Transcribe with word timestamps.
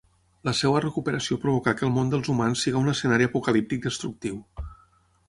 La 0.47 0.51
seua 0.59 0.79
recuperació 0.85 1.35
provocà 1.43 1.73
que 1.81 1.85
el 1.87 1.93
món 1.97 2.09
dels 2.13 2.31
humans 2.35 2.63
siga 2.67 2.81
un 2.87 2.89
escenari 2.95 3.29
apocalíptic 3.31 3.85
destructiu. 3.85 4.41